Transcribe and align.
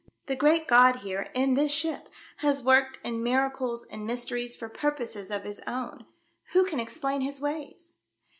"The 0.25 0.35
Great 0.35 0.67
God 0.67 1.01
here, 1.05 1.29
in 1.35 1.53
this 1.53 1.71
ship, 1.71 2.09
has 2.37 2.63
worked 2.63 2.97
in 3.03 3.21
miracles 3.21 3.85
and 3.85 4.03
mysteries 4.03 4.59
140 4.59 4.59
THE 4.59 4.59
DEATH 4.59 4.79
SHIP. 4.79 4.79
for 4.79 4.81
purposes 4.81 5.29
of 5.29 5.43
His 5.43 5.61
own. 5.67 6.05
Who 6.53 6.65
can 6.65 6.79
explain 6.79 7.21
His 7.21 7.39
ways? 7.39 7.97